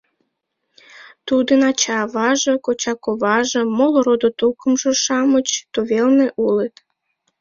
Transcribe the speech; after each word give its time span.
Тудын 1.27 1.61
ача-аваже, 1.69 2.53
коча-коваже, 2.65 3.61
моло 3.77 3.99
родо-тукымжо-шамыч 4.05 5.47
тувелне 5.73 6.27
улыт. 6.45 6.75